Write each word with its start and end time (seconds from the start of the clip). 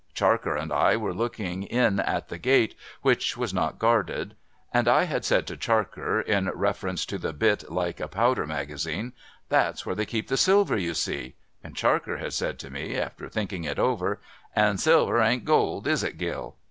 Charker 0.15 0.55
and 0.55 0.73
I 0.73 0.97
were 0.97 1.13
looking 1.13 1.61
in 1.61 1.99
at 1.99 2.29
the 2.29 2.39
gate, 2.39 2.73
which 3.03 3.37
was 3.37 3.53
not 3.53 3.77
guarded; 3.77 4.35
and 4.73 4.87
I 4.87 5.03
had 5.03 5.23
said 5.23 5.45
to 5.45 5.55
Charker, 5.55 6.19
in 6.19 6.49
reference 6.55 7.05
to 7.05 7.19
the 7.19 7.31
bit 7.33 7.71
like 7.71 7.99
a 7.99 8.07
powder 8.07 8.47
magazine,' 8.47 9.13
That's 9.49 9.85
where 9.85 9.93
they 9.93 10.07
keep 10.07 10.27
the 10.27 10.37
silver 10.37 10.75
you 10.75 10.95
see;' 10.95 11.35
and 11.63 11.75
Charker 11.75 12.17
had 12.17 12.33
said 12.33 12.57
to 12.61 12.71
me, 12.71 12.95
after 12.97 13.29
thinking 13.29 13.63
it 13.63 13.77
over,' 13.77 14.19
And 14.55 14.79
silver 14.79 15.21
ain't 15.21 15.45
gold. 15.45 15.85
Is 15.85 16.01
it, 16.01 16.17
Gill 16.17 16.55